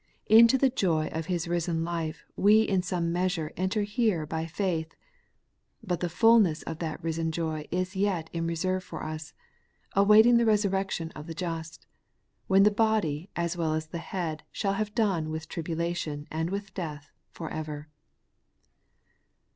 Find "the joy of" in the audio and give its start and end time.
0.57-1.27